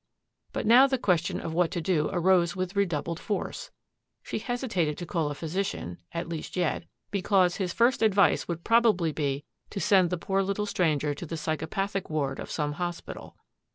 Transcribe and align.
But 0.51 0.65
now 0.65 0.87
the 0.87 0.97
question 0.97 1.39
of 1.39 1.53
what 1.53 1.69
to 1.69 1.79
do 1.79 2.09
arose 2.11 2.55
with 2.55 2.75
redoubled 2.75 3.19
force. 3.19 3.69
She 4.23 4.39
hesitated 4.39 4.97
to 4.97 5.05
call 5.05 5.29
a 5.29 5.35
physician, 5.35 5.99
at 6.11 6.27
least 6.27 6.55
yet, 6.55 6.85
because 7.11 7.57
his 7.57 7.71
first 7.71 8.01
advice 8.01 8.47
would 8.47 8.63
probably 8.63 9.11
be 9.11 9.43
to 9.69 9.79
send 9.79 10.09
the 10.09 10.17
poor 10.17 10.41
little 10.41 10.65
stranger 10.65 11.13
to 11.13 11.25
the 11.27 11.37
psychopathic 11.37 12.09
ward 12.09 12.39
of 12.39 12.49
some 12.49 12.71
hospital. 12.73 13.37